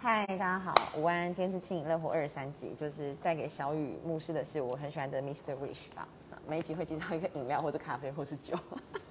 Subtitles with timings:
[0.00, 1.26] 嗨，大家好，午安。
[1.34, 5.56] 今天是轻盈乐活二十三集，就是带给小雨牧师的是我很喜欢的 Mr.
[5.56, 6.06] Wish 吧。
[6.46, 8.56] 每一集会介绍一个饮料或者咖啡或是酒。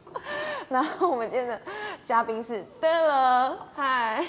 [0.70, 1.60] 然后我们今天的
[2.06, 4.24] 嘉宾是登了，嗨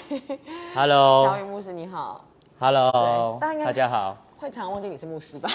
[0.75, 2.25] ，Hello，小雨牧师你好
[2.59, 4.17] ，Hello，大家大家好。
[4.37, 5.49] 会常忘记你是牧师吧？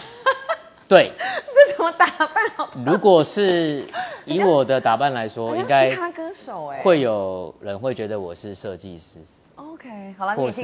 [0.88, 2.48] 对， 这怎么打扮？
[2.56, 3.86] 好，如果是
[4.24, 9.18] 以我的打扮来说， 应该他歌手哎，会有人会觉得我是设计师。
[9.56, 10.62] OK，好了，或是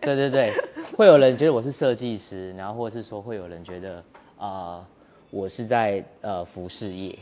[0.00, 0.52] 对对对，
[0.96, 4.02] 会有人觉得我是设计师，然后或者是说会有人觉得
[4.38, 4.86] 啊，
[5.30, 7.18] 我是在呃服饰业。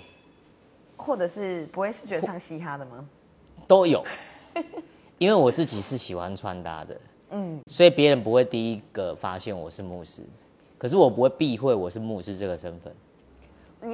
[0.97, 3.05] 或者是不会是觉得唱嘻哈的吗？
[3.67, 4.05] 都有，
[5.19, 7.01] 因为我自己是喜欢穿搭的，
[7.33, 10.23] 嗯，所以别人不会第一个发现我是牧师，
[10.79, 12.95] 可是我不会避讳我是牧师这个身份。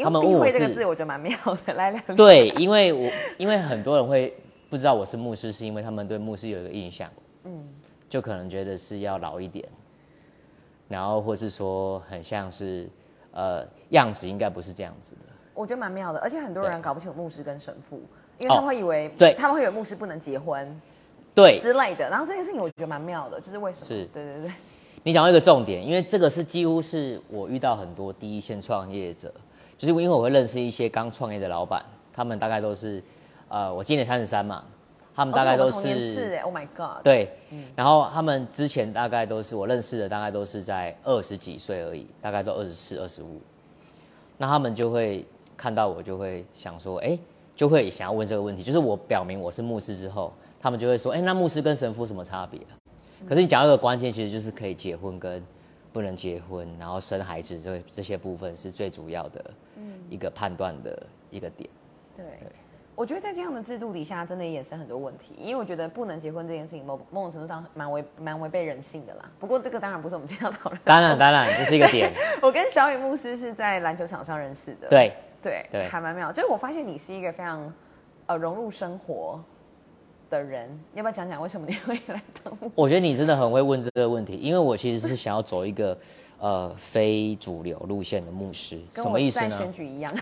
[0.03, 1.75] 他们避讳这个字，我觉得蛮妙的。
[1.75, 4.33] 来两对，因为我因为很多人会
[4.73, 7.11] 不知道我是牧师，是因为他们对牧师有一个印象，
[7.45, 7.63] 嗯，
[8.09, 9.69] 就可能觉得是要老一点，
[10.89, 12.89] 然后或是说很像是
[13.33, 15.21] 呃样子应该不是这样子的。
[15.53, 18.01] 我觉得蛮妙的，而且很多人搞不清楚牧师跟神父，
[18.39, 20.81] 因为他们会以为，对，他们会以为牧师不能结婚，
[21.35, 22.09] 对之类的。
[22.09, 23.85] 然后这件事情我觉得蛮妙的，就是为什么？
[23.85, 24.53] 是，对对对。
[25.03, 29.31] 你讲到一个重点，因为这个是几乎是我遇到很多第一线创业者，
[29.77, 33.05] 就是因为我会认识一些刚创业的老板，他们大概都是，
[33.53, 34.65] 呃，我今年三十三嘛，
[35.15, 37.31] 他们大概都是，Oh my God，对，
[37.77, 43.41] 然后他们之前大概都是我认识的，大概都是在二十几岁而已，大概都二十四、二十五，
[44.39, 45.25] 那他们就会。
[45.55, 47.17] 看到我就会想说，哎，
[47.55, 48.65] 就会想要问这个问题。
[48.65, 52.59] 就是我表明我是牧师之后，他们就会说，哎，那牧师跟神父什么差别？
[53.29, 55.41] 可是你讲到一个关键，其实就是可以结婚跟
[55.93, 59.45] 不能结婚，然后生孩子这这些部分是最主要的
[60.11, 61.71] 一个判断的一个点。
[62.17, 62.25] 对。
[62.95, 65.35] 我觉得在这样的制度底下，真的也衍生很多问题。
[65.39, 69.31] 因为我觉得不能结婚这件事情，某某种程度上蛮违蛮违背人性的啦。
[69.41, 70.81] 不过这个当然不是我们今天要讨论。
[70.85, 72.13] 当然当然，这是一个点。
[72.43, 74.89] 我跟小雨牧师是在篮球场上认识的。
[74.89, 75.13] 对
[75.43, 76.31] 对对，还蛮妙。
[76.31, 77.73] 就是我发现你是一个非常
[78.27, 79.43] 呃融入生活
[80.29, 80.69] 的人。
[80.95, 82.71] 要不要讲讲为什么你会来当牧？
[82.75, 85.97] 我觉得你真的很会问这个问题，因为我其实是想要走一个
[86.39, 88.79] 呃非主流路线的牧师。
[88.95, 89.57] 什么意思呢？
[89.57, 90.13] 选举一样。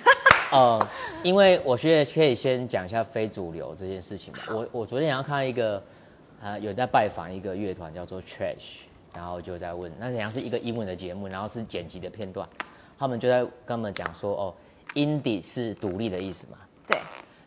[0.53, 0.89] 呃，
[1.23, 4.41] 因为我觉得可以先讲一下非主流这件事情嘛。
[4.51, 5.81] 我我昨天要看一个，
[6.43, 8.81] 呃，有在拜访一个乐团叫做 Trash，
[9.15, 12.49] 然后就在问，那好像是一个英文的节目，然后是剪辑的片段，
[12.99, 14.55] 他们就在跟他们讲说，哦
[14.95, 16.59] ，Indie 是独立的意思嘛？
[16.85, 16.99] 对。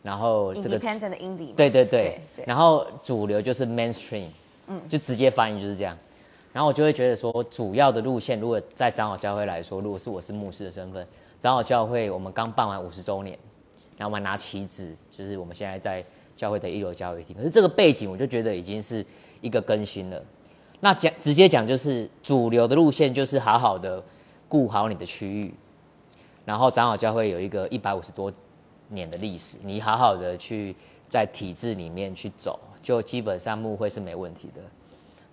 [0.02, 1.54] 然后这个 Independent Indie。
[1.54, 2.18] 对对对。
[2.46, 4.28] 然后主流就是 Mainstream，
[4.68, 5.94] 嗯，就直接翻译就是这样。
[6.54, 11.06] 然后我就会觉得说，主要的路线，如果在长老教会来说，如果是我是牧师的身份。
[11.44, 13.38] 长老教会，我们刚办完五十周年，
[13.98, 16.02] 然后我们拿旗子，就是我们现在在
[16.34, 17.36] 教会的一楼教育厅。
[17.36, 19.04] 可是这个背景，我就觉得已经是
[19.42, 20.18] 一个更新了。
[20.80, 24.02] 那讲直接讲，就是主流的路线，就是好好的
[24.48, 25.52] 顾好你的区域。
[26.46, 28.32] 然后长老教会有一个一百五十多
[28.88, 30.74] 年的历史，你好好的去
[31.10, 34.62] 在体制里面去走，就基本上牧会是没问题的。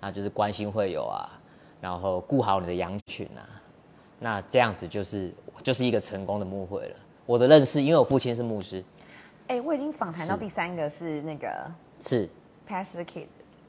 [0.01, 1.39] 那就是关心会友啊，
[1.79, 3.47] 然后顾好你的羊群啊。
[4.23, 5.33] 那这样子就是
[5.63, 6.95] 就是一个成功的牧会了。
[7.25, 8.83] 我的认识，因为我父亲是牧师。
[9.47, 11.49] 哎，我已经访谈到第三个是那个
[11.99, 12.29] 是
[12.67, 13.27] Pastor Kid。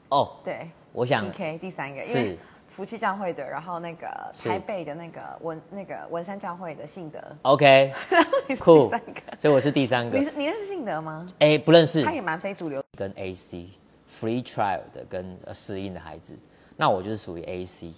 [0.09, 2.37] 哦，对，我想 PK 第三个是
[2.67, 7.19] 福气教会的，然后那个台北的那个文那个文山教会的信德。
[7.43, 7.93] OK，
[8.59, 8.91] 酷，
[9.37, 10.17] 所以我是第三个。
[10.17, 11.25] 你你认识信德吗？
[11.39, 12.03] 哎，不认识。
[12.03, 12.83] 他也蛮非主流。
[12.97, 13.69] 跟 AC
[14.09, 16.37] Free Trial 的跟适应的孩子，
[16.77, 17.91] 那我就是属于 AC。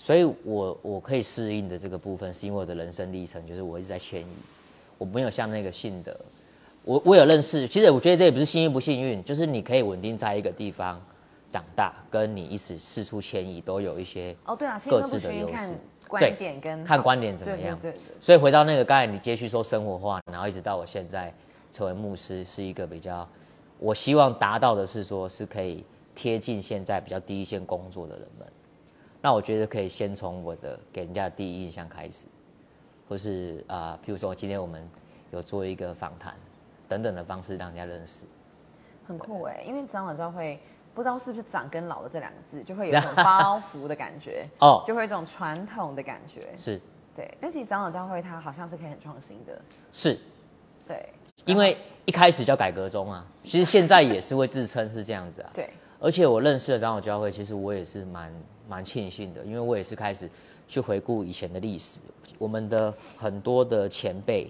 [0.00, 4.26] 所以，我我可以适应的这个部分，是因为我的人生历程，就是我一直在迁移，
[4.96, 6.18] 我没有像那个信德，
[6.84, 10.98] 我我有认识，其实我觉得这也不是幸运不幸运，就是你可以稳定在一个地方
[11.50, 15.76] 长大，跟你一直四处迁移，都有一些哦，对啊，各自的优势，
[16.08, 18.00] 观点跟看观点怎么样，对对。
[18.22, 21.30] 所以回到那个刚才你接续说生活化，然后一直到我现在
[21.70, 23.28] 成为牧师，是一个比较，
[23.78, 25.84] 我希望达到的是说是可以
[26.14, 28.48] 贴近现在比较第一线工作的人们。
[29.22, 32.26] 那我觉得可以先从我的给人家的第一印象开始，
[33.06, 34.88] 或是啊，譬如说今天我们
[35.30, 36.34] 有做一个访谈
[36.88, 38.24] 等等的方式让人家认识，
[39.06, 40.58] 很酷哎，因为长老教会
[40.94, 46.80] 不知道是不是长跟老的这两个字就会有一种 包袱的感觉哦，就会一种传统的感觉是，
[47.14, 49.60] 对，但其实长老教会它好像是可以很创新的，
[49.92, 50.18] 是，
[50.88, 51.06] 对，
[51.44, 51.76] 因为
[52.06, 55.68] 一开始叫改革中啊，其实现在也是会自称是这样子啊， 对，
[56.00, 58.32] 而且我认识的长老教会，其实我也是蛮。
[58.70, 60.30] 蛮庆幸的，因为我也是开始
[60.68, 62.00] 去回顾以前的历史。
[62.38, 64.46] 我们的很多的前辈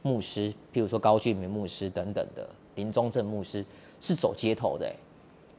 [0.00, 3.62] 牧师，譬如说高俊明牧师等等的林忠正牧师，
[4.00, 4.90] 是走街头的，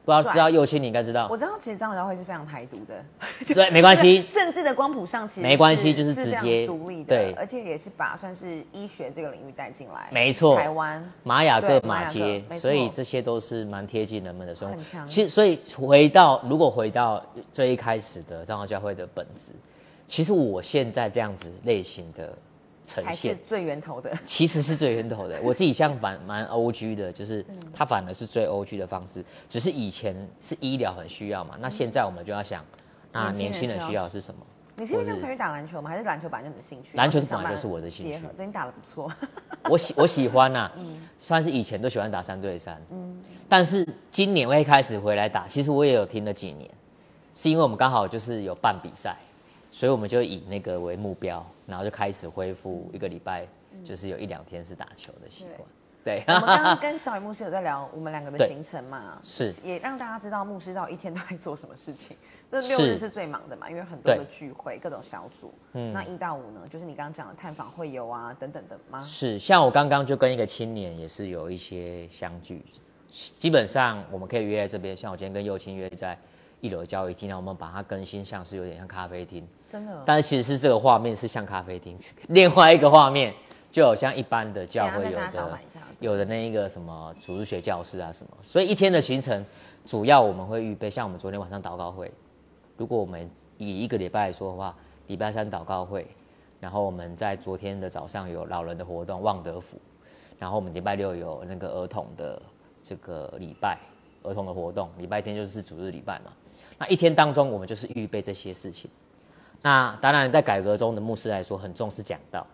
[0.06, 1.28] 不知道知道右倾，你应该知道。
[1.30, 1.38] 我。
[1.38, 3.04] 知道，其实张小会是非常台独的，
[3.54, 7.34] 对，没关系， 政治的光谱上其实没关系就是直接独立的，对。
[7.34, 10.58] 而且也是把算是医学这个领域带进来，没错。
[10.58, 11.04] 台湾。
[11.24, 14.78] 玛雅各马玛街所以这些都是蛮贴近人们的生活。
[15.06, 19.54] 其实，所以回到如果回到最一开始的藏号教会的本质，
[20.06, 22.34] 其实我现在这样子类型的
[22.90, 24.12] 呈现，最源头的。
[24.26, 25.40] 其实是最源头的。
[25.44, 29.24] 我自己像反蛮 O G 的，就是嗯它反而是最 O G 的方式。
[29.48, 32.66] 只是以前是医疗很需要嘛，那现在我们就要想，
[33.12, 34.42] 那年轻人需要的是什么？
[34.76, 35.90] 你是因为这或是样才去打篮球吗？
[35.90, 36.96] 还是篮球本来就你的兴趣？
[36.96, 39.12] 篮球本来就是我的兴趣对你打的不错。
[39.70, 46.70] 我喜我喜欢呐、嗯算是以前都喜欢打三对三，嗯但是今年会开始回来打，其实我也有听了几年，
[47.36, 49.18] 是因为我们刚好就是有办比赛，
[49.72, 53.48] 所以我们就以那个为目标，然后就开始恢复一个礼拜，
[53.86, 55.68] 就是有一两天是打球的习惯。
[56.04, 62.16] 对，我们刚刚跟小雨牧师有在聊我们两个的 行程嘛，是也让大家知道牧师到一天都在做什么事情。
[62.50, 65.54] 这六日是最忙的嘛，因为很多的聚会、各种小组。
[65.74, 68.98] 嗯那一到五呢，就是你刚刚讲的探访会友啊，等等的吗？
[68.98, 72.66] 是像我刚刚就跟一个青年也是有一些相聚，
[73.10, 76.18] 基本上我们可以约在这边，像我今天跟右青约在
[76.62, 79.48] 一楼交易厅，然后我们把它更新像是有点像咖啡厅。
[79.70, 81.98] 真的，但是其实是这个画面是像咖啡厅，
[82.30, 83.34] 另外一个画面
[83.72, 85.60] 就有像一般的教会有的
[86.00, 89.46] 有的那一个什么主日学教室啊什么，所以一天的行程
[89.86, 92.12] 主要我们会预备，像我们昨天晚上祷告会，
[92.78, 94.76] 如果我们以一个礼拜来说的话，
[95.08, 96.08] 礼拜三祷告会，
[96.60, 99.78] 然后我们在昨天的早上有老人的活动望德福，
[100.40, 102.42] 然后我们礼拜六有那个儿童的
[102.82, 103.78] 这个礼拜
[104.24, 106.32] 儿童的活动，礼拜天就是主日礼拜嘛，
[106.78, 108.90] 那一天当中我们就是预备这些事情。
[109.62, 112.46] 那当然，在改革中的牧师来说，很重视讲道。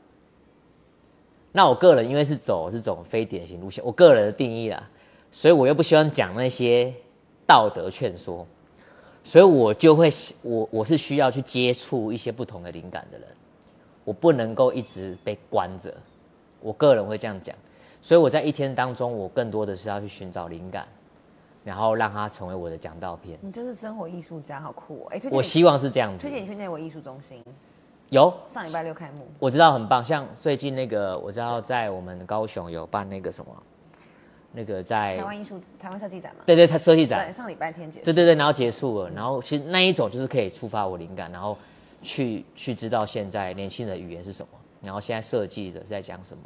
[1.52, 4.90] 那我个人因为是走这种非典型路线，我个人的定义啦，
[5.32, 6.94] 所以我又不希望讲那些
[7.48, 8.46] 道德劝说，
[9.24, 10.12] 所以我就会
[10.42, 13.28] 我我是需要去接触一些不同的灵感的人，
[14.04, 15.94] 我不能够一直被关着，
[16.60, 17.56] 我个人会这样讲，
[18.02, 20.86] 所以我在一天当中，我更多的是要去寻找灵感，
[21.66, 23.40] 然后让它成为我的讲道片。
[23.42, 25.08] 你就是生活艺术家，好酷哦！
[25.10, 27.44] 哎，我希望是这样子推，荐你去内维艺术中心，
[28.10, 29.28] 有上礼拜六开幕。
[29.40, 33.52] 我知道很棒，像最近那个我知道在我们高雄有办那个什么，
[34.52, 38.06] 那个在台湾艺术台湾设计展嘛，对对，它设计展对，，上礼拜天结束。
[38.06, 41.58] 对对对，然后结束了，然后其实那一种就是可以触发我灵感，然后
[42.04, 46.44] 去去知道现在年轻人的语言是什么，然后现在设计的是在讲什么，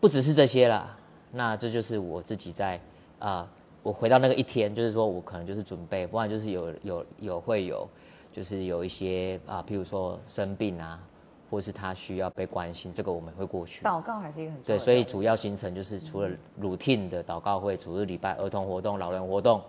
[0.00, 0.96] 不只是这些啦，
[1.30, 2.80] 那这就是我自己在
[3.20, 3.46] 啊、
[3.82, 7.88] 我回到那个一天，就是说我可能就是准备，不然就是有有有会有，
[8.30, 11.02] 就是有一些啊，譬如说生病啊，
[11.50, 13.82] 或是他需要被关心，这个我们会过去。
[13.84, 16.28] 祷告还是一个很重要对，所以主要行程就是除了
[16.60, 19.62] routine 的祷告会、主日礼拜、儿童活动、老人活动，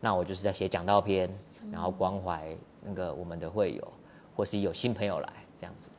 [0.00, 1.28] 那我就是在写讲道篇，
[1.72, 3.92] 然后关怀那个我们的会友，
[4.36, 5.90] 或是有新朋友来这样子。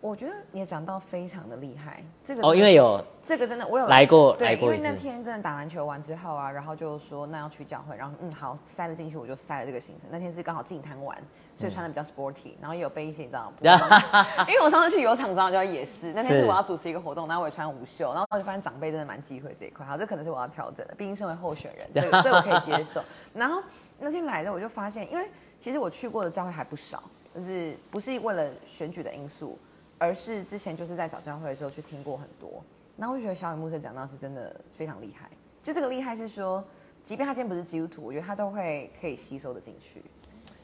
[0.00, 4.82] 我觉得你也讲到非常的厉害，这个哦，因为有这个真的我有来过来过一次。
[4.82, 10.08] 那天真的打篮球完之后啊，然后就说那要去教会，然后嗯好塞了进去，我就塞了这个行程。
[10.10, 11.16] 那天是刚好进滩玩，
[11.54, 13.64] 所以穿的比较 sporty，、然后也有背一些你知道，不
[14.50, 23.02] 因为我上次去油厂正好就在夜市，那天是是我要主持一个活动，然后我也穿无袖，然后我就发现长辈真的蛮忌讳这一块，好，这可能是我要调整的，毕竟身为候选人， 这个这个我可以接受。
[23.34, 23.62] 然后
[23.98, 27.02] 那天来的我就发现，因为其实我去过的教会还不少，
[27.34, 29.58] 就是不是为了选举的因素，
[30.00, 32.64] 而是之前就是在早教会的时候去听过很多，
[32.96, 35.28] 然后我就觉得小雨牧师讲到是真的非常厉害。
[35.62, 36.64] 就这个厉害是说，
[37.04, 40.02] 即便他今天不是基督徒，我觉得他都会可以吸收的进去。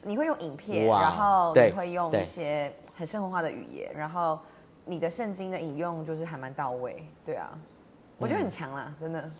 [0.02, 4.38] 你会用影片，然后你会用一些很生活化的语言，然后
[4.86, 7.50] 你的圣经的引用就是还蛮到位，对啊，
[8.16, 9.30] 我觉得很强啦，真的，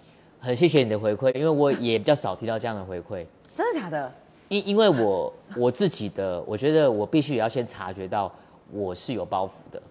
[0.40, 4.12] 很谢谢你的回馈，因为我也比较少提到这样的回馈，真的假的？
[4.48, 8.30] 因因为我我自己的，我觉得我必须也要先察觉到
[8.70, 9.82] 我是有包袱的。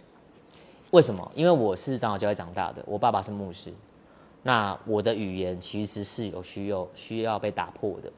[0.92, 1.32] 为什么？
[1.36, 3.74] 因为我是长老教会长大的，我爸爸是牧师，
[4.44, 8.12] 那我的语言其实是有需要需要被打破的。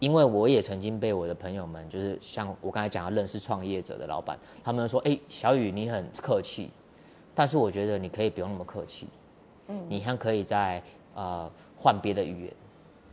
[0.00, 6.68] 因为我也曾经被我的朋友们，就是像我刚才讲的认识创业者的老板，他们说：“哎、小雨你很客气，
[7.34, 9.06] 但是我觉得你可以不用那么客气，
[9.68, 10.82] 嗯，你还可以在
[11.14, 12.52] 呃换别的语言。”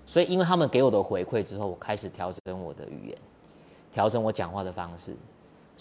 [0.05, 3.17] 所以，因为他们给我的回馈之后，我开始调整我的语言，
[3.93, 5.15] 调整我讲话的方式，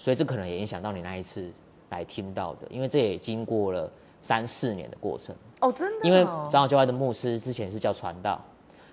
[0.00, 1.52] 所以这可能也影响到你那一次
[1.90, 3.92] 来听到的，因为这也经过了
[4.22, 5.36] 三四年的过程。
[5.60, 8.42] 哦，真的哦、因为长老教会的牧师之前是叫传道，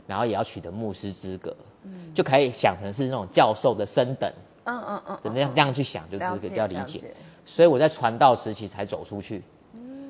[0.05, 1.55] 然后也要取得牧师资格，
[2.13, 4.29] 就可以想成是那种教授的升等
[4.65, 7.01] 嗯嗯嗯，的那样那样去想，就这个了解比较理解。
[7.45, 9.41] 所以我在传道时期才走出去，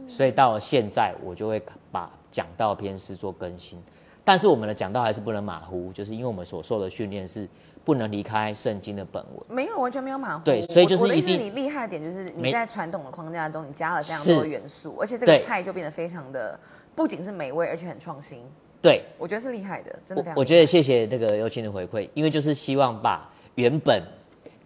[0.07, 1.61] 所以到了现在我就会
[1.91, 3.79] 把讲道篇诗做更新，
[4.23, 7.47] 但是我们的讲道还是不能马虎，就是因为我们所受的训练是
[7.87, 9.45] 不能离开圣经的本文。
[9.47, 10.43] 没有，完全没有马虎。
[10.43, 16.59] 对所以就是我我的意思一定你厉害的点就是你在传统的框架中，你加了这样多元素，而且这个菜就变得非常的
[16.93, 18.43] 不仅是美味，而且很创新。
[18.81, 20.35] 对，我觉得是厉害的，真的非常害。
[20.35, 23.25] 我我觉得谢谢那个优青的回馈，因为就是希望把
[23.55, 24.03] 原本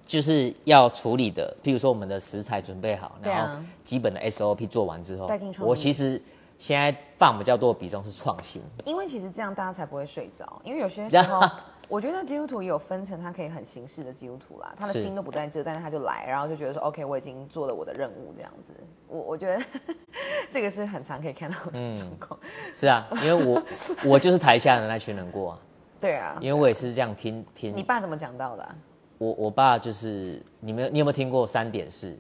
[0.04, 6.20] 就是要处理的，譬如说我们的食材准备好，然后基本的 SOP 做完之后我其实
[6.58, 8.64] 现在放比较多的比重是创新。
[8.84, 11.40] 因为其实这样大家才不会睡着，因为有些时候。
[11.92, 18.72] 我觉得基督徒也有分成，他可以很形式的基督徒啦，他的心都不在这，但是他就来，然后就觉得说，OK，我已经做了我的任务，这样子。
[19.10, 19.62] 我我觉得
[20.50, 22.40] 这个是很常可以看到的状况。
[22.74, 23.62] 是啊，因为我
[24.14, 25.60] 我就是台下的那群人过啊，
[26.00, 28.76] 对啊，因为我也是这样听听你爸怎么讲到的啊、
[29.18, 32.18] 我我爸就是你们，你有没有听过三点式？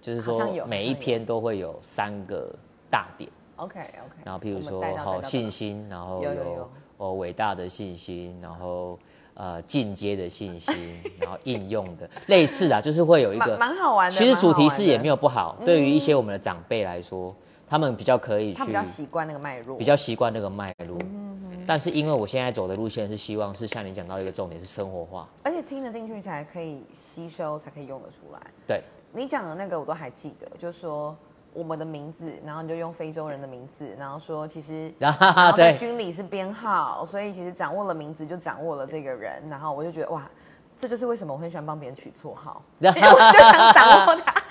[0.00, 2.52] 就是说每一篇都会有三个
[2.90, 4.16] 大点，OK OK。
[4.24, 8.98] 然后譬如说好信心，然后有有哦伟大的信心，然后
[9.34, 10.74] 呃进阶的信心，
[11.18, 17.34] 然后应用的类似啊，就是会有一个蛮蛮好玩的其实主题是也没有不好，对于一些我们的长辈来说，
[17.66, 20.98] 他们比较可以去他比较习惯那个脉络，比较习惯那个脉络。
[21.02, 21.28] 嗯
[21.66, 28.40] 但是因为我现在走的路线是希望是像你讲到一个重点是生活化，而且听得进去才可以吸收，才可以用得出来。
[28.66, 31.14] 对，你讲的那个我都还记得，就是说
[31.52, 35.78] 我们的名字，然后你就用非洲人的名字，然后说其实， 然然后后在对。
[35.78, 40.28] 军里是编号，所以其实掌握了名字就掌握了这个人，然后我就觉得哇，
[40.76, 44.42] 这就是为什么我很喜欢帮别人取绰号，因 为 我就想掌握他。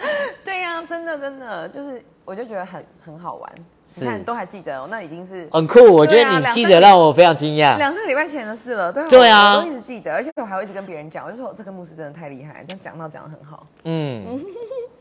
[0.43, 3.51] 对呀、真的真的就是，我就觉得很很好玩。
[3.55, 7.77] 你是看都还记得哦，那已经是很酷，我觉得你记得让我非常惊讶。
[7.77, 13.65] 两三个礼拜前的事了，对啊，对啊我都一直记得，而且我还会一直跟别人讲，我就说这个牧师真的太厉害，讲到讲的很好。
[13.85, 14.25] 嗯，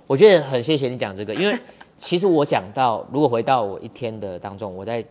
[0.06, 1.58] 我觉得很谢谢你讲这个，因为
[1.98, 5.04] 其实我讲到，如果回到我一天的当中，我在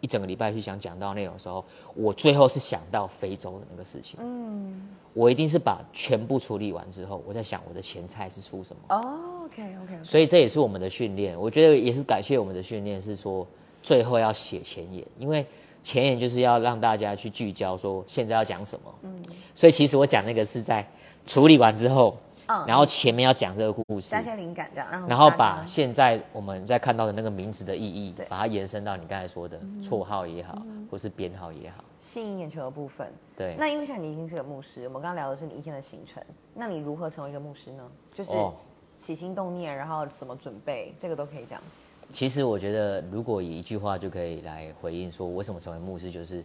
[0.00, 1.62] 一整个礼拜去想讲到内容的时候，
[1.94, 4.18] 我最后是想到非洲的那个事情。
[4.22, 8.96] 嗯，我一定是把全部处理完之后，我在想我的前菜是出什么。
[8.96, 13.46] 哦，OK OK，所以这也是我们的训练，我觉得也是感谢我们的训练，是说
[13.82, 15.44] 最后要写前言，因为
[15.82, 18.94] 前言就是要让大家去聚焦，说现在要讲什么。
[19.02, 19.22] 嗯，
[19.54, 20.88] 所以其实我讲那个是在
[21.26, 22.16] 处理完之后，
[22.50, 31.84] 嗯然后前面要讲这个故事加，些灵感这样，让然后把现在我们在看到的那个名字的意义，把它延伸到你刚才说的绰号也好，或是编号也好。
[32.00, 33.12] 吸引眼球的部分。
[33.36, 36.22] 对，那因为像你已经是个牧师，我们刚刚聊的是你一天的行程，
[36.54, 37.82] 那你如何成为一个牧师呢？
[38.12, 38.52] 就是哦
[38.98, 41.60] 起心动念，然后怎么准备，这个都可以讲。
[42.08, 46.44] 其实我觉得，如果以一句话就可以来回应说，我为什么成为牧师，就是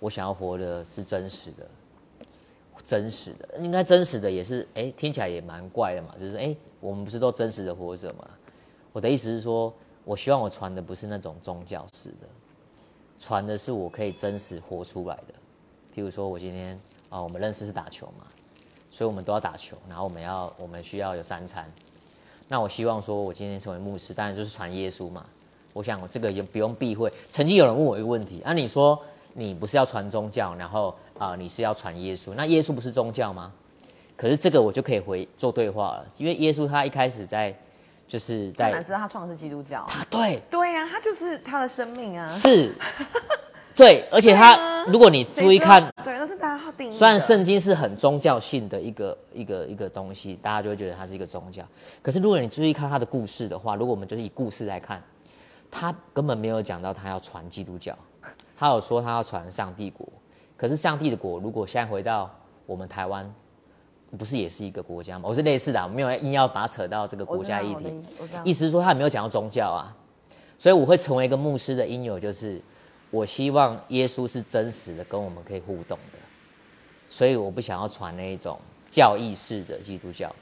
[0.00, 1.66] 我想要活的是真实的，
[2.84, 8.28] 真实的，应该真实的也是，哎，听起来也蛮怪的嘛，就是哎，我们不是都真实的活着吗？
[8.92, 9.72] 我的意思是说，
[10.04, 12.26] 我希望我传的不是那种宗教式的，
[13.18, 15.34] 传的是我可以真实活出来的。
[15.94, 16.78] 譬如说，我今天
[17.08, 18.26] 啊、我们认识是打球嘛，
[18.90, 21.70] 所以我们都要打球，然后我们要我们需要有三餐。
[22.48, 25.24] 那我希望说，我今天成为牧师，当然就是传耶稣嘛。
[25.72, 27.12] 我想我这个也不用避讳。
[27.28, 28.98] 曾经有人问我一个问题，啊，你说
[29.34, 33.52] 你不是要传宗教，然后啊、你是要传耶稣，那耶稣不是宗教吗？
[34.16, 37.54] 可是这个我就可以回做对话了，因为耶稣他一开始在
[38.08, 39.84] 就是在难在知道他创的是基督教。
[39.88, 42.26] 他对对呀、他就是他的生命啊。
[42.26, 42.74] 是，
[43.74, 46.92] 对，而且他 啊如果你注意看对，那是大家定义。
[46.92, 51.62] 虽然圣经是很宗教性的一个一个一个东西，大家就会觉得它是一个宗教。
[52.00, 55.02] 可是如果你注意看他的故事的话，如果我们就是以故事来看，
[55.70, 57.94] 他根本没有讲到他要传基督教，
[58.56, 60.08] 他有说他要传上帝国。
[60.56, 62.30] 可是上帝的国，如果现在回到
[62.64, 63.30] 我们台湾，
[64.16, 65.28] 不是也是一个国家吗？
[65.28, 67.92] 我是类似的啊，我没有硬要把它扯到这个国家议题。
[68.44, 69.94] 意思是说他也没有讲到宗教啊，
[70.58, 72.62] 所以我会成为一个牧师的因由，就是
[73.10, 76.18] 我希望耶稣是真实的，跟我们可以互动的，
[77.10, 78.58] 所以我不想要传那一种
[78.90, 80.34] 教义式的基督教，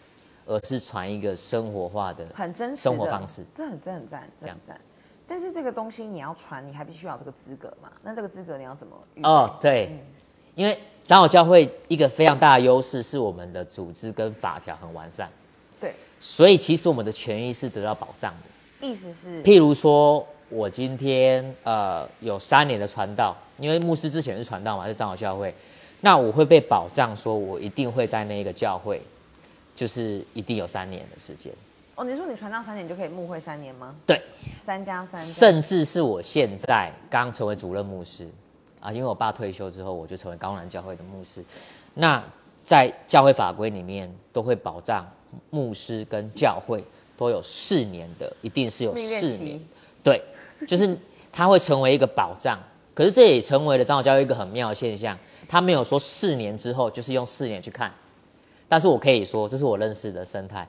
[0.47, 3.45] 而是传一个生活化的很真实的生活方式。
[3.55, 4.81] 这很这很赞，这这样很赞。
[5.27, 7.91] 但是这个东西你要传，你还必须要有这个资格嘛？
[8.03, 8.97] 那这个资格你要怎么？
[9.23, 9.91] 哦，对，
[10.55, 15.31] 因为长老教会一个非常大的优势是我们的组织跟法条很完善，
[15.81, 18.87] 对，所以其实我们的权益是得到保障的。
[18.87, 25.55] 意思是譬如说，我今天呃有三年的传道，因为牧师之前是传道嘛，是长老教会，
[26.03, 29.01] 那我会被保障，说我一定会在那个教会，
[29.75, 31.51] 就是一定有三年的时间。
[31.97, 33.95] 哦，你说你传到三年就可以牧会三年吗？
[34.05, 34.21] 对，
[34.61, 38.27] 三加三，甚至是我现在刚成为主任牧师
[38.81, 41.45] 啊，因为我爸退休之后，我就成为高南教会的牧师。
[41.95, 42.23] 那
[42.65, 45.09] 在教会法规里面都会保障
[45.51, 46.85] 牧师跟教会
[47.17, 49.61] 都有四年的，一定是有四年，
[50.03, 50.21] 对，
[50.67, 50.99] 就是
[51.31, 52.59] 它会成为一个保障。
[52.93, 55.17] 可是这也成为了长老教会一个很妙的现象，
[55.49, 57.93] 他没有说四年之后就是用四年去看，
[58.69, 60.67] 但是我可以说，这是我认识的生态，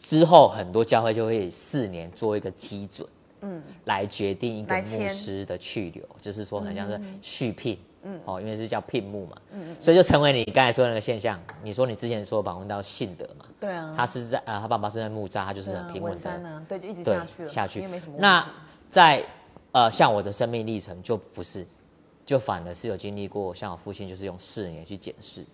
[0.00, 3.06] 之后很多教会就会以四年做一个基准，
[3.42, 11.38] 嗯，来决定一个牧师的去留，就是说很像是续聘，嗯，哦，因为是叫聘牧嘛，嗯所以就成为你刚才说的那个现象。
[11.62, 18.14] 你说你之前说访问到信德嘛，对啊，他是在呃他爸爸是在木扎，他就是很平稳的对，就一直下去了，下去因为没什么。
[18.18, 18.50] 那
[18.88, 19.22] 在
[19.72, 21.64] 呃，像我的生命历程就不是，
[22.24, 25.44] 就反而是有经历过，像我父亲就是用四年去检视，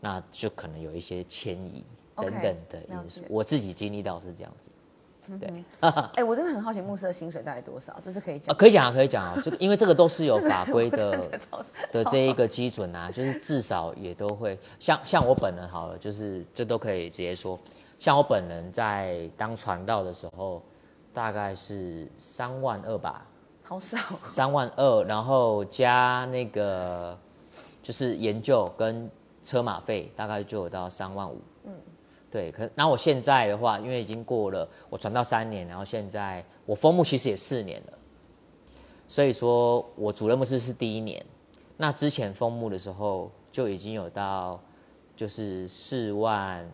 [0.00, 1.82] 那就可能有一些迁移
[2.22, 3.26] 等等的因素解。
[3.30, 4.70] 我自己经历到是这样子，
[5.38, 5.64] 对，
[6.14, 7.96] 哎、我真的很好奇牧师的薪水大概多少？
[8.04, 8.56] 这是可以啊，讲。
[8.56, 11.40] 可以讲啊，可以讲啊，这个因为这个都是有 法规的
[11.92, 17.58] 的这一个基准啊，就是至少也都会像像我本人好了，就是这都可以直接说，
[17.98, 20.62] 像我本人在当传道的时候，
[21.12, 23.24] 大概是三万二吧，
[23.62, 27.16] 好少，三万二，然后加那个
[27.82, 29.08] 就是研究跟
[29.42, 31.40] 车马费，大概就有到三万五。
[31.64, 31.72] 嗯，
[32.30, 32.52] 对。
[32.52, 37.98] 可然后我现在的话，因为已经过了我传到三年，然后现在我封牧其实也四年了，
[39.08, 41.24] 所以说我主任牧师是第一年，
[41.76, 44.60] 那之前封牧的时候就已经有到
[45.16, 46.70] 就是四万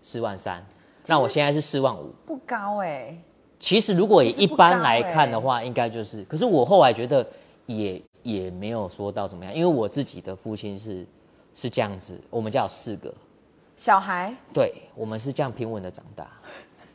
[0.00, 0.64] 四万三，
[1.06, 2.12] 那我现在是四万五。
[2.24, 3.16] 不高哎、
[3.58, 7.26] 其实如果一般来看的话，应该就是，可是我后来觉得
[7.66, 11.06] 也也没有说到怎么样，因为我自己的父亲是
[11.52, 13.12] 是这样子，我们家有四个，
[13.76, 14.34] 小孩？
[14.52, 16.26] 对我们是这样平稳的长大，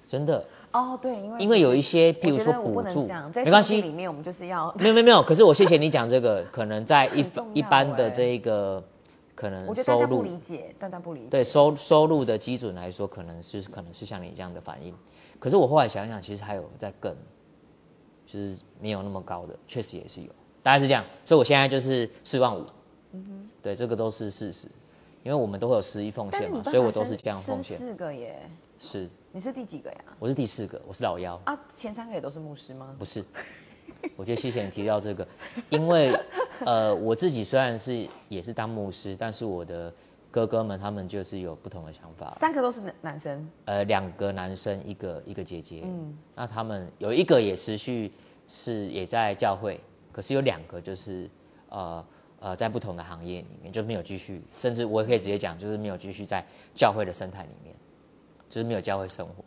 [0.07, 8.83] 真的，哦，对，因为因为有一些譬如说补助没关系，里面我们就是要，没有没有没有，可是我谢谢你讲这个，可能在一一般的欸这一个
[9.35, 11.27] 可能收入理解，大家不理解。
[11.29, 14.93] 对收收入的基准来说，可能是可能是像你这样的反应。
[15.39, 17.15] 可是我后来想一想，其实还有在更，
[18.25, 20.29] 就是没有那么高的，确实也是有，
[20.61, 21.03] 大概是这样。
[21.23, 22.65] 所以我现在就是四万五，
[23.61, 24.67] 对，这个都是事实，
[25.23, 27.77] 因为我们都会有十一奉献嘛，所以我都是这样奉生献。
[27.77, 28.49] 四个耶，
[28.79, 29.97] 是，你是第几个呀？
[30.17, 32.95] 我是第四个，我是老幺，啊，前三个也都是牧师吗？
[32.97, 33.23] 不是。
[34.15, 35.27] 我觉得谢谢你提到这个，
[35.69, 36.17] 因为
[36.65, 39.93] 呃，我自己虽然是也是当牧师，但是我的
[40.31, 42.29] 哥哥们他们就是有不同的想法。
[42.39, 45.81] 三个都是男男生，呃，两个男生，一个一个姐姐。
[45.83, 48.13] 嗯，那他们有一个也持续
[48.47, 49.81] 是也在教会，
[50.13, 51.29] 可是有两个就是
[51.67, 52.05] 呃
[52.39, 56.43] 呃在不同的行业里面就没有继续，甚至我也可以直接讲，就是没有继续在
[56.75, 57.75] 教会的生态里面，
[58.49, 59.43] 就是没有教会生活。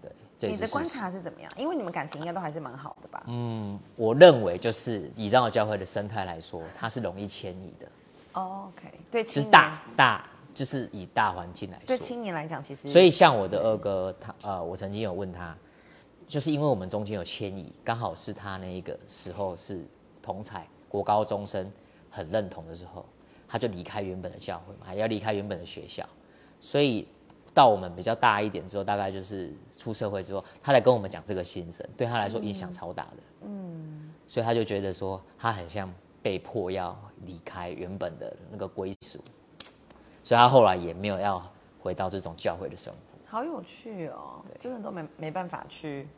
[0.00, 0.84] 对，这也你的观。
[0.84, 1.50] 察是怎么样？
[1.56, 3.24] 因为你们感情应该都还是蛮好的吧？
[3.26, 7.88] 嗯，我认为就是以长老教会的生态来说，它是容易迁移的，
[8.34, 11.98] 哦，OK，对，青年就是大大就是以大环境来说对。
[11.98, 15.56] 青年来讲，其实所以像我的二哥，他呃，我曾经有问他，
[16.26, 19.84] 就是因为我们中间有迁移，刚好是他那一个时候是
[20.22, 21.70] 同才国高中生
[22.16, 23.04] 很认同的时候，
[23.46, 26.02] 他就离开原本的教会嘛，还要离开原本的学校，
[26.60, 27.06] 所以
[27.52, 39.22] 到我们比较大一点之后，大概就是出社会之后，他才跟我们讲这个心声，对他来说影响超大的，嗯，所以他就觉得说他很像被迫要离开原本的那个归属，
[40.24, 41.42] 所以他后来也没有要
[41.78, 42.98] 回到这种教会的生活。
[43.28, 46.08] 好有趣哦，真的都没没办法去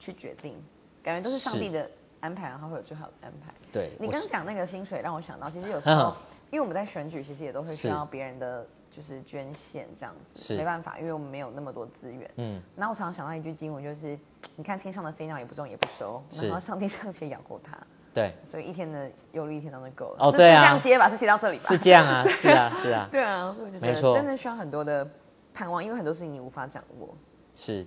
[0.00, 0.54] 去决定，
[1.02, 1.88] 感觉都是上帝的
[2.24, 3.52] 安排，然后会有最好的安排。
[3.70, 6.14] 对，你刚讲那个薪水，让我想到，其实有时候 嗯，
[6.50, 12.30] 因为我们在选举，其实也都会需要别人的就是捐献这样子，是没办法，因为我们没有那么多资源。
[12.36, 14.18] 嗯，然后我常常想到一句经文，就是
[14.56, 17.76] 你看天上的飞鸟也不种也不收，然后上帝尚且养活它，
[18.14, 20.26] 对，所以一天的忧虑一天都能够了。
[20.26, 21.62] 哦对啊这样接吧，是接到这里吧？
[21.62, 25.06] 是这样啊，是啊，是啊， 对啊，所以我觉得没错真的需要很多的
[25.52, 27.14] 盼望，因为很多事情你无法掌握。
[27.52, 27.86] 是，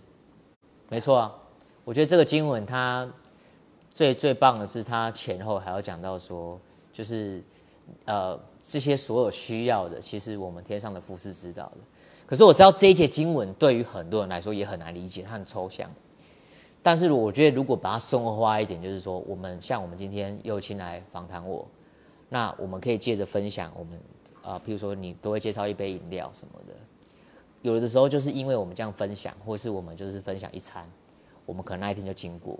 [0.89, 1.33] 没错啊。
[1.83, 3.07] 我觉得这个经文它
[3.97, 6.61] 最最棒的是，他前后还要讲到说，
[6.93, 7.43] 就是
[8.05, 11.77] 呃这些所有需要的，其实我们天上的父是知道的。
[12.27, 15.91] 可是我知道这一节经文对于很多人来说也很难理解，它很抽象。
[16.83, 21.67] 但是我觉得如果把它生活化一点，就是说，我们像我们今天又亲来访谈我，
[22.29, 23.99] 那我们可以借着分享，我们
[24.43, 26.73] 啊、譬如说你都会介绍一杯饮料什么的，
[27.63, 30.87] 有的时候就是因为我们这样分享，或是我们就是分享一餐，
[31.47, 32.59] 我们可能那一天就经过。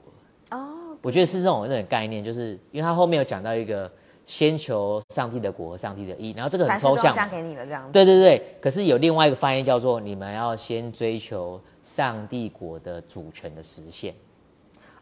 [0.98, 3.90] 哦，我觉得是这种那种概念，就是因为他后面有讲到一个
[4.26, 7.92] 先求上帝的国和上帝的义，然后这个很抽象给你的这样子。
[7.92, 8.58] 对对对。
[8.60, 14.14] 可是有另外一个翻译叫做你们要先追求上帝国的主权的实现，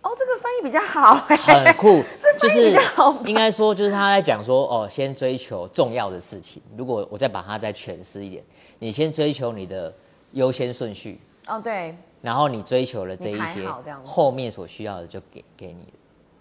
[0.02, 2.04] 哦，这个翻译比较好哎、很酷，
[2.40, 6.62] 就翻译是比较好吧应该说就是他在讲说哦，先追求重要的事情。
[6.78, 8.44] 如果我再把它再诠释一点，
[8.78, 9.92] 你先追求你的
[10.34, 13.70] 优先顺序，哦，对，然后你追求了这一些
[14.04, 15.94] 后面所需要的就给给你了。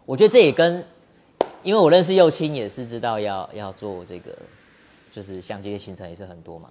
[0.06, 0.82] 我觉得这也跟
[1.62, 4.34] 因为我认识幼青也是知道要要做这个，
[5.12, 6.70] 就是像这些行程也是很多嘛。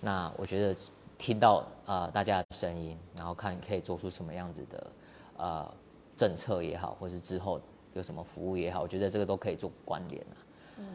[0.00, 0.76] 那我觉得
[1.16, 4.86] 听到呃大家的声音，然后看可以做出什么样子的
[5.36, 5.74] 呃
[6.16, 7.60] 政策也好，或是之后
[7.94, 10.36] 有什么服务也好，我觉得这个都可以做关联啊。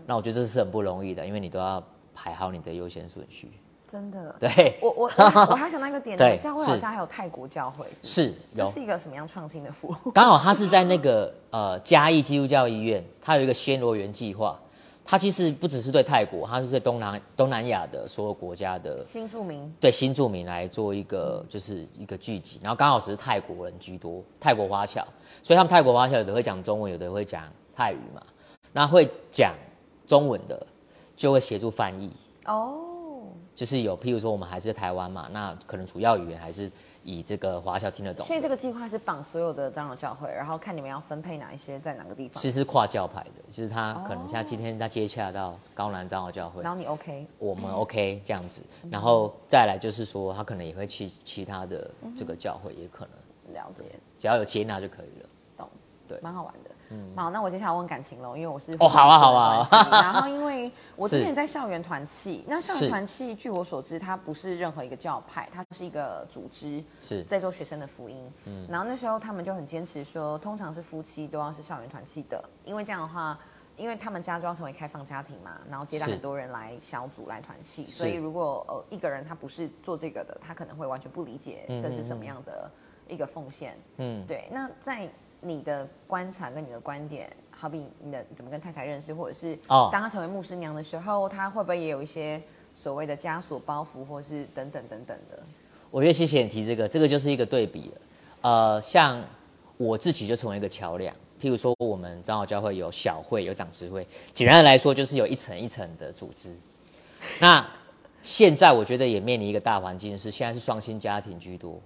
[0.05, 1.81] 那我觉得这是很不容易的，因为你都要
[2.13, 3.51] 排好你的优先顺序。
[3.93, 10.09] 真的，对，我我我我还想到一个点， 对教会好像还有泰国教会，是这是一个什么样创新的服务？
[10.09, 14.59] 刚好他是在那个呃嘉义基督教医院，他有一个暹罗园计划。
[15.05, 19.71] 他其实不只是对泰国，他是对东南东南亚的所有国家的新住民。
[19.79, 25.05] 对新住民来做一个就是一个聚集，然后刚好是泰国人居多，泰国华侨，
[25.43, 27.43] 所以他们泰国华侨有的会讲中文，有的会讲
[27.75, 28.23] 泰语嘛，
[28.71, 29.53] 那会讲
[30.07, 30.65] 中文的
[31.17, 32.09] 就会协助翻译，
[32.45, 32.92] 哦，
[33.55, 36.71] 就是有譬如说我们还是在台湾嘛，那可能主要语言还是
[37.03, 53.83] 以这个华侨听得懂，所以这个计划是绑所有的长老教会，然后看你们要分配哪一些在哪个地方，其实是跨教派的，就是他可能像今天他接洽到高南长老教会然，后你 OK，我们 OK 这样子，然后再来就是说他可能也会去其他的这个教会，也可能了解，
[54.17, 55.29] 只要有接纳就可以了。
[55.57, 55.69] 懂，
[56.07, 56.19] 对。
[56.21, 56.71] 蛮好玩的。
[56.93, 59.67] 嗯，好，那我接下来问感情喽，因为我是哦好啊好啊。
[59.91, 62.89] 然后因为 我之前在校园团契，那校园是。
[62.89, 67.23] 团契据我所知，它不是任何一个教派，它是一个组织，是。
[67.23, 68.31] 在做学生的福音。
[68.45, 73.37] 嗯，然后那时候他们就很坚持说，通常是夫妻都要是校园团契的，因为这样的话。
[73.75, 82.69] 因为他们家就要成为开放家庭嘛，然后接待很多人来小组来团契，所以如果呃一个人他不是做这个的，他可能会完全不理解这是什么样的
[83.07, 83.75] 一个奉献。
[83.97, 85.09] 嗯，对，那在
[85.43, 92.41] 你的观察跟你的观点，好比你的怎么跟太太认识，或者是哦当她成为牧师娘的时候，她会不会也有一些
[92.73, 95.41] 所谓的枷锁包袱，或是等等等等的？
[95.91, 98.01] 我觉得谢谢你提这个，这个就是一个对比了。
[98.41, 99.23] 呃，像
[99.77, 101.15] 我自己就成为一个桥梁。
[101.41, 106.55] 譬如说，我们长老教会有小会，有长执会，简单的来说，就是有一层一层的组织。
[107.37, 107.65] 那
[108.21, 111.81] 现在我觉得也面临一个大环境是，现在是双薪家庭居多，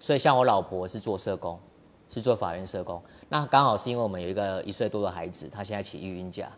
[0.00, 1.60] 所以像我老婆是做社工，
[2.08, 3.02] 是做法院社工。
[3.28, 6.48] 那刚好是因为我们有一个一岁多的孩子，他现在请育婴假。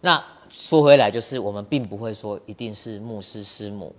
[0.00, 3.92] 那说回来，就是我们并不会说一定是牧师师母，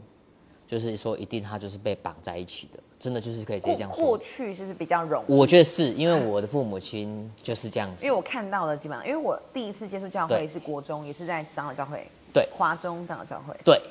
[0.67, 4.17] 就是说一定他就是被绑在一起的，真的就是可以直接这样过过。
[4.17, 5.33] 去是不是比较容易？
[5.33, 13.81] 我觉得是因为我的父母亲就是这样子因为，我看到了基本上，因为我第一次接触教会是国中，也是在长老教会，对华中长老教会，对，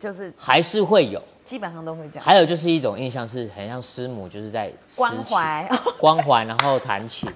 [0.00, 1.22] 就是还是会有。
[1.46, 2.24] 基本上都会这样。
[2.24, 7.30] 还有就是一种印象是很像师母，就是在关怀 关怀，然后弹琴。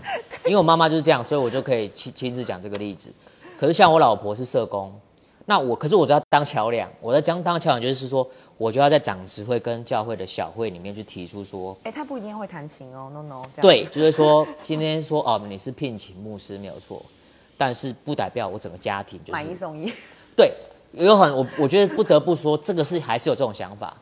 [0.45, 3.13] 因为我妈妈就是这样，所以我就可以亲亲自讲这个例子。
[3.59, 4.93] 可是像我老婆是社工，
[5.47, 17.05] 那我可是我就要当桥梁，我在当当桥梁就是说，我就要在长执会跟教会的小会里面去提出说，哎，他不一定会弹琴哦，no no，对， 就是说今天说哦你是聘请牧师没有错，
[17.59, 19.93] 但是不代表我整个家庭就是买一送一，
[20.35, 20.55] 对，
[20.93, 23.97] 有很我我觉得不得不说，这个是还是有这种想法，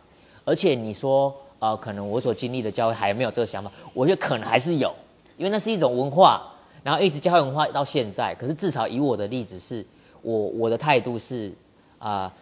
[0.45, 4.95] 而且你说呃，可能我所经历的教会还没有这个想法，我觉得可能还是有，
[5.37, 6.51] 因为那是一种文化，
[6.83, 8.35] 然后一直教会文化到现在。
[8.35, 9.85] 可是至少以我的例子是，
[10.23, 11.53] 我我的态度是
[11.99, 12.33] 啊、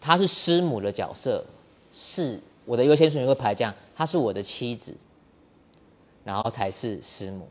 [0.00, 1.42] 她是师母的角色，
[1.92, 4.94] 是我的优先顺序会排这样，她是我的妻子，
[6.22, 7.48] 然后才是师母，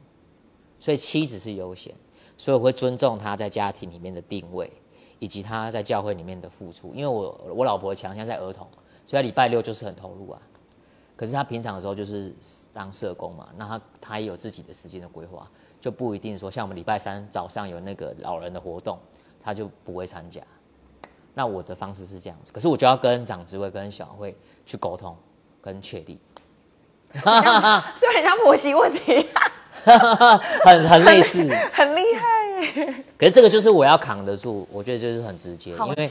[0.79, 1.91] 所以妻子是优先，
[2.37, 4.69] 所以我会尊重她在家庭里面的定位。
[5.19, 6.93] 以及他在教会里面的付出。
[6.93, 8.67] 因为我我老婆强项在儿童，
[9.05, 10.41] 所以她礼拜六就是很投入啊。
[11.17, 12.35] 可是他平常的时候就是
[12.73, 15.49] 当社工嘛，那他他也有自己的时间的规划，
[15.79, 18.99] 就不一定说像我们礼拜三早上有那个老人的活动，
[19.39, 20.41] 他就不会参加。
[21.33, 25.15] 那我的方式是这样子，可是我就要跟长职位跟小会去沟通
[25.61, 26.19] 跟确立，
[27.13, 29.29] 对，很像婆媳问题，
[30.65, 31.39] 很很类似。
[31.73, 32.44] 很厉害耶。
[33.17, 36.09] 可是这个就是我要扛得住，我觉得就是很直接，好因为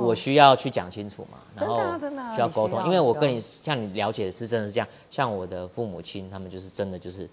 [0.00, 1.76] 我需要去讲清楚嘛，然后
[2.34, 7.28] 需要沟通，因为我跟你像你了解的是真的是这样，像我的父母亲他们就是真的就是，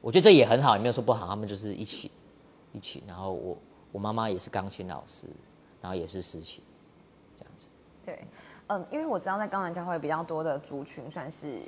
[0.00, 2.10] 我觉得这也很好，也没有说不好，他们就是一起
[2.72, 3.58] 一起，然后我
[3.92, 5.26] 我妈妈也是钢琴老师，
[5.80, 6.62] 然后也是实习，
[7.38, 7.68] 这样子，
[8.04, 8.24] 对，
[8.68, 11.58] 嗯，因为我知道在高南教会比较多的族群算是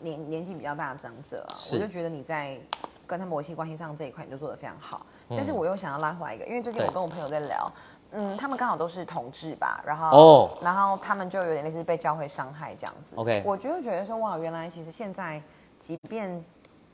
[0.00, 2.58] 年年纪比较大的长者啊，我就觉得你在
[3.06, 5.06] 跟他们维系关系上这一块你就做得非常好。
[5.28, 7.72] 嗯但是我又想要拉回来一个，因为最近我跟我朋友在聊，
[8.12, 13.16] 嗯，他们刚好都是同志吧，然后哦然后他们就有点类似被教会伤害这样子。
[13.16, 15.42] OK 我就会觉得说哇，原来其实现在
[15.78, 16.44] 即便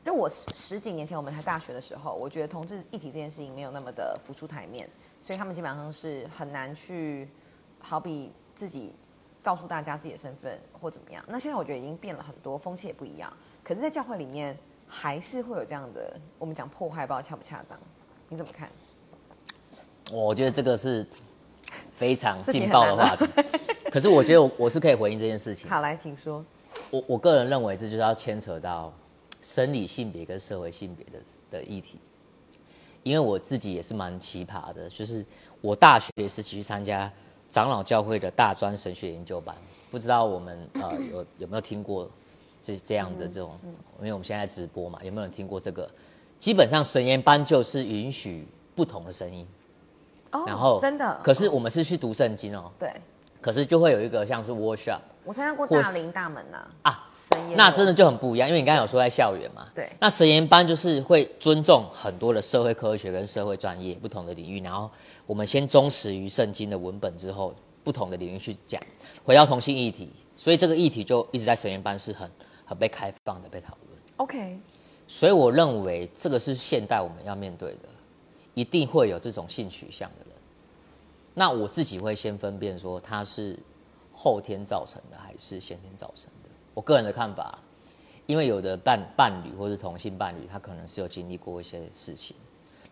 [0.05, 4.89] 就我十十几年前我们才大学的时候，我觉得同志议题这件事情没有那么的浮出台面，
[5.21, 7.29] 所以他们基本上是很难去，
[7.81, 8.95] 好比自己
[9.43, 11.23] 告诉大家自己的身份或怎么样。
[11.27, 13.31] 那现在我觉得已经变了很多，风气也不一样。
[13.63, 14.57] 可是，在教会里面
[14.91, 17.79] 还是会有这样的，我们讲破坏，不知道恰不恰当？
[18.29, 18.69] 你怎么看？
[20.13, 21.07] 我觉得这个是
[21.97, 23.25] 非常劲爆的话题。
[23.91, 25.71] 可是我觉得我我是可以回应这件事情。
[25.71, 26.45] 好，来，请说。
[26.91, 28.93] 我我个人认为这就是要牵扯到
[29.41, 32.01] 生理性别跟社会性别的的议题，
[33.05, 35.25] 因为我自己也是蛮奇葩的，就是
[35.61, 37.11] 我大学时期去参加
[37.49, 39.55] 长老教会的大专神学研究班，
[39.91, 42.09] 不知道我们呃有有没有听过
[42.63, 43.59] 这这样的这种，
[43.99, 45.89] 因为我们现在直播嘛，有没有人听过这个？
[46.39, 49.47] 基本上神研班就是允许不同的声音，
[50.33, 52.91] 哦然后真的，可是我们是去读圣经哦，对。
[53.43, 55.01] 可是就会有一个像是 workshop。
[55.25, 59.91] 我参加过大林大门呐、啊，神研有那真的就很不一样，因为你刚才有说在校园嘛，对。
[59.99, 64.91] 那神研班就是会尊重很多的社会科学跟社会专业不同的领域，然后
[65.27, 68.79] 我们先忠实于圣经的文本之后，不同的领域去讲，
[69.25, 72.31] 回到同性议题，所以这个议题就一直在神研班是很
[72.71, 74.57] 很被开放的被讨论，OK，
[75.09, 77.89] 所以我认为这个是现代我们要面对的，
[78.55, 80.35] 一定会有这种性取向的人，
[81.35, 83.59] 那我自己会先分辨说他是
[84.15, 86.51] 后天造成的还是先天造成的。
[86.73, 87.59] 我个人的看法，
[88.27, 92.37] 因为有的伴伴侣或是同性伴侣，他可能是有经历过一些事情，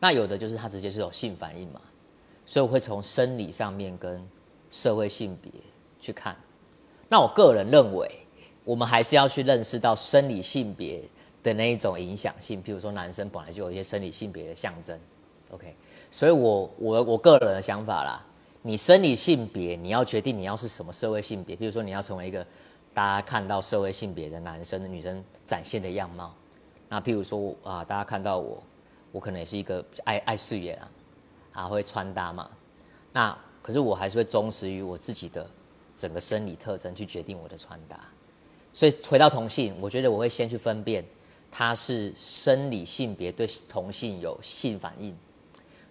[0.00, 1.80] 那有的就是他直接是有性反应嘛，
[2.44, 4.28] 所以我会从生理上面跟
[4.72, 5.52] 社会性别
[6.00, 6.36] 去看。
[7.08, 8.10] 那我个人认为，
[8.68, 11.02] 我们还是要去认识到生理性别
[11.42, 15.00] 的那一种影响性，譬如说男生本来就有一些生理性别的象征
[15.52, 15.74] ，OK，
[16.10, 18.22] 所以我我我个人的想法啦，
[18.60, 22.46] 你生理性别你要决定你要是什么社会性别，譬如说你要成为一个
[22.92, 26.34] 大家看到社会性别的男生的女生展现的样貌，
[26.90, 28.62] 那譬如说啊，大家看到我，
[29.12, 30.90] 我可能也是一个爱爱事业啊，
[31.54, 32.50] 啊会穿搭嘛，
[33.14, 35.48] 那可是我还是会忠实于我自己的
[35.96, 37.98] 整个生理特征去决定我的穿搭。
[38.78, 41.04] 所以回到同性，我觉得我会先去分辨
[41.50, 45.12] 他是生理性别对同性有性反应，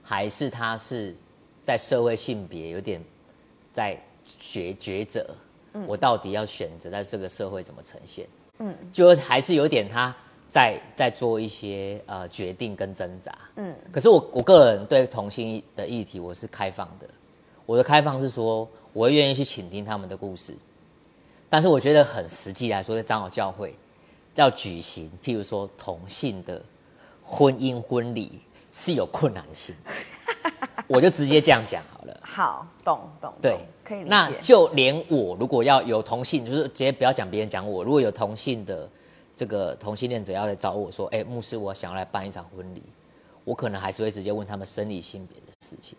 [0.01, 1.13] 还是他是
[1.61, 3.03] 在社会性别有点
[3.73, 4.01] 在
[4.39, 5.27] 抉抉择。
[5.85, 8.25] 我到底要选择在这个社会怎么呈现？
[8.59, 10.15] 嗯，就还是有点他
[10.47, 13.37] 在在做一些呃决定跟挣扎。
[13.57, 17.09] 嗯，可是我我个人对同性的议题我是开放的，
[17.65, 20.55] 我的开放是说我会愿意去倾听他们的故事，
[21.49, 23.75] 但是我觉得很实际来说，在长老教会
[24.35, 26.61] 要举行，譬如说同性的
[27.23, 29.75] 婚姻婚礼是有困难性，
[30.87, 32.19] 我就直接这样讲好了。
[32.23, 34.09] 好，懂懂，对，可以理解。
[34.09, 38.89] 那就连我如果要有同性，就是直接不要讲别人讲我，如果有同性的
[39.33, 42.83] 这个同性恋者要来找我说，哎、牧师，我想要来办一场婚礼，
[43.43, 45.97] 我可能还是会直接问他们生理性别的事情。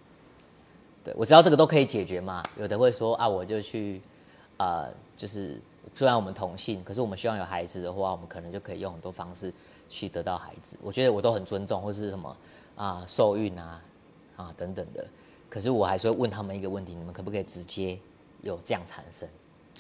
[1.03, 4.01] 对我知道这个都可以解决嘛，有的会说啊，我就去，
[4.59, 5.61] 呃，就是
[5.95, 9.53] 虽然我们同性，可是我们希望有孩子的话，我们可能就可以用很多方式
[9.89, 10.77] 去得到孩子。
[10.83, 12.37] 我觉得我都很尊重，或是什么
[12.77, 13.81] 啊受孕啊
[14.37, 15.05] 啊等等的。
[15.49, 17.99] 可是我还是会问他们一个问题：你们可不可以直接
[18.43, 19.29] 有这样产生？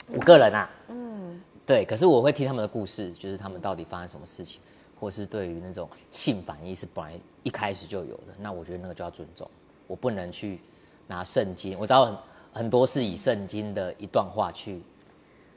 [0.06, 1.84] 我个人啊，嗯，对。
[1.84, 4.60] 可是我会听他们的故事，就是他们到底发生什么事情，
[4.98, 9.50] 或是对于那种性反应是本来一开始就有的，那我觉得那个就要尊重。
[9.86, 10.60] 我不能去
[11.06, 12.22] 拿圣经，我知道
[12.58, 14.82] 很很多是以圣经的一段话去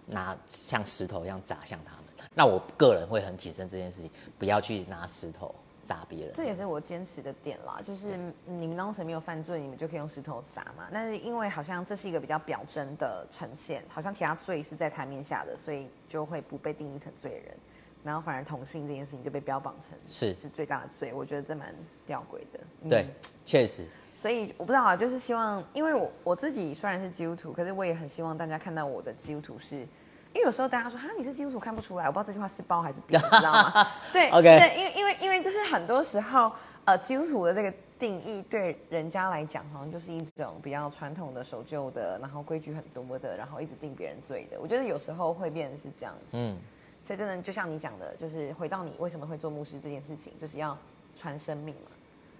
[0.05, 2.05] 拿像石头一样砸向他们。
[2.33, 4.09] 那我个人会很谨慎这件事情，
[4.39, 6.33] 不要去拿石头砸别人。
[6.33, 10.87] 这也是我坚持的点啦，就是你们当时没有犯罪，你们就可以用石头砸嘛。
[10.93, 17.57] 但是因为好像这是一个比较表征的呈现，好像其他罪是在台面下的，所以就会不被定义成罪人，
[18.05, 21.11] 然后反而同性这件事情就被标榜成是是最大的罪。
[21.13, 21.75] 我觉得这蛮
[22.07, 22.59] 吊诡的。
[22.83, 23.07] 嗯对，
[23.45, 23.85] 确实，
[24.21, 33.87] 所以我不知道啊，就是希望，因为我我自己虽然是基督徒，可是我也很希望大家看到我的基督徒是，因为有时候大家说哈你是基督徒看不出来，我不知道这句话是包还是扁，你知道吗？
[34.13, 36.51] 对 OK 对，因为因为因为就是很多时候，
[36.85, 44.61] 呃，基督徒的这个定义对人家来讲，好像就是一种比较传统的、守旧的，然后规矩很多的，然后一直定别人罪的。
[44.61, 46.55] 我觉得有时候会变成是这样子，嗯，
[47.03, 50.77] 所以真的就像你讲的，就是回到你为什么会做牧师这件事情，就是要
[51.15, 51.89] 传生命嘛。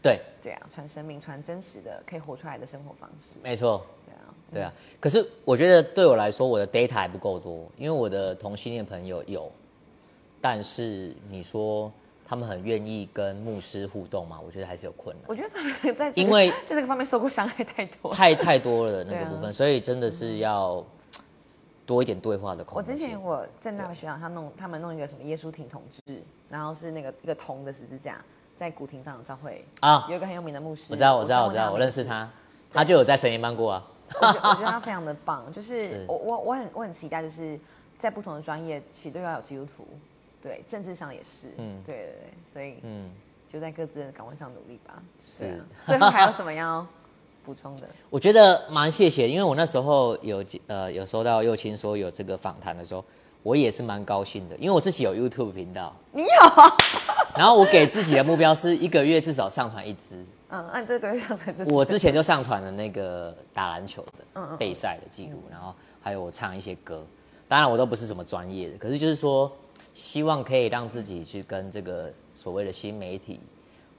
[0.01, 3.37] 对，这样，传生命，传真实的可以活出来的生活方式。
[3.43, 3.85] 没错。
[4.05, 9.51] 对啊，对啊，可是我觉得对我来说，我的 data 还不够多，因为我的同性恋朋友有，
[10.41, 11.91] 但是你说
[12.27, 14.39] 他们很愿意跟牧师互动吗？
[14.43, 18.17] 我觉得还是有困难，我觉得在在这个因为 在这个方面受过伤害太多了。
[18.17, 20.83] 太太多了那个部分，所以真的是要
[21.85, 22.93] 多一点对话的空间。
[22.93, 28.23] 我之前我正大的学长，他弄他们弄一个什么耶稣挺同志，然后是那个一个铜的十字架，
[28.61, 32.29] 在古亭长的教会啊有一个很有名的牧师，我知道，我知道，我知道，我认识他，
[32.71, 33.83] 他就有在神研班过啊。
[34.21, 37.59] 我觉得我觉得他非常的棒，就是是 我我我很我很期待，就是
[37.97, 39.87] 在不同的专业其实都要有基督徒，
[40.43, 43.09] 对，政治上也是，嗯嗯，对对对，所以嗯，
[43.51, 45.01] 就在各自的岗位上努力吧。
[45.19, 46.85] 是 最后还有什么要
[47.43, 47.87] 补充的？
[48.11, 53.03] 我觉得蛮谢谢，因为我那时候有呃有收到右青说有这个访谈的时候，
[53.43, 56.77] 我也是蛮高兴的，因为我自己有 YouTube 频道，你有啊？
[57.35, 60.23] 然后我给自己的目标是一个月至少上传一支。
[60.49, 61.55] 嗯，按这个月上传。
[61.67, 67.05] 我之前就上传了那个打篮球的备赛的记录，然后还有我唱一些歌，
[67.47, 69.49] 当然我都不是什么专业的，可是就是说
[69.93, 73.39] 希望可以让自己去跟这个所谓的新媒体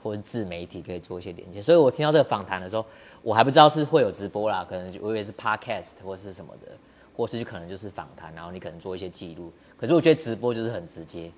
[0.02, 1.60] 或者自媒体可以做一些连接。
[1.60, 2.84] 所以我听到这个访谈的时候，
[3.22, 6.72] 我还不知道是会有直播啦，可能我以为是 podcast 或是什么的，
[7.16, 9.52] 或是可能就是访谈，然后你可能做一些记录。
[9.76, 11.30] 可是我觉得直播就是很直接，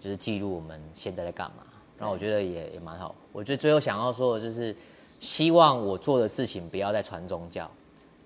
[0.00, 1.64] 就是记录我们现在在干嘛。
[1.98, 3.14] 那我觉得也也蛮好。
[3.32, 4.74] 我觉得最后想要说的就是，
[5.18, 7.68] 希望我做的事情不要再传宗教，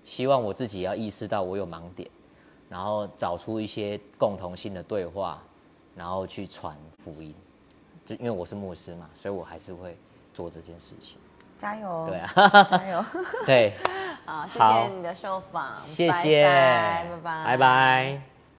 [0.03, 2.07] 希望我自己要意识到我有盲点，
[2.69, 5.41] 然后找出一些共同性的对话，
[5.95, 7.33] 然后去传福音。
[8.05, 9.97] 就因为我是牧师嘛，所以我还是会
[10.33, 11.17] 做这件事情。
[11.57, 12.05] 加油！
[12.09, 12.27] 对啊，
[12.69, 13.05] 加油！
[13.47, 13.73] 对，
[14.25, 18.32] 好，谢谢你的受访，谢谢，拜拜，拜拜。